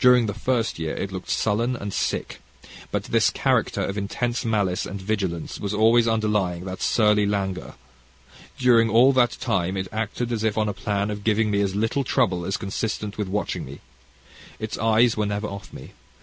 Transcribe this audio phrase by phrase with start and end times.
[0.00, 2.40] During the first year it looked sullen and sick.
[2.90, 7.74] But this character of intense malice and vigilance was always underlying that surly languor.
[8.56, 11.74] During all that time it acted as if on a plan of giving me as
[11.76, 13.80] little trouble as was consistent with watching me.
[14.58, 15.92] Its eyes were never off me.